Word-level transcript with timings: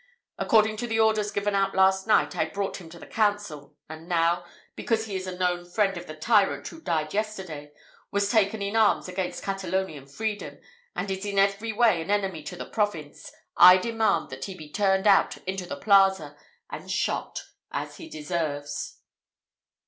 According 0.39 0.77
to 0.77 0.87
the 0.87 0.99
orders 0.99 1.29
given 1.29 1.53
out 1.53 1.75
last 1.75 2.07
night, 2.07 2.35
I 2.35 2.45
brought 2.45 2.77
him 2.81 2.89
to 2.89 2.97
the 2.97 3.05
council, 3.05 3.75
and 3.87 4.09
now, 4.09 4.45
because 4.75 5.05
he 5.05 5.15
is 5.15 5.27
a 5.27 5.37
known 5.37 5.63
friend 5.63 5.95
of 5.95 6.07
the 6.07 6.15
tyrant 6.15 6.67
who 6.69 6.81
died 6.81 7.13
yesterday, 7.13 7.71
was 8.11 8.31
taken 8.31 8.63
in 8.63 8.75
arms 8.75 9.07
against 9.07 9.43
Catalonian 9.43 10.07
freedom, 10.07 10.57
and 10.95 11.11
is 11.11 11.23
in 11.23 11.37
every 11.37 11.71
way 11.71 12.01
an 12.01 12.09
enemy 12.09 12.41
to 12.45 12.55
the 12.55 12.65
province, 12.65 13.31
I 13.55 13.77
demand 13.77 14.31
that 14.31 14.45
he 14.45 14.55
be 14.55 14.71
turned 14.71 15.05
out 15.05 15.37
into 15.47 15.67
the 15.67 15.77
Plaza, 15.77 16.35
and 16.67 16.89
shot, 16.89 17.43
as 17.71 17.97
he 17.97 18.09
deserves." 18.09 19.01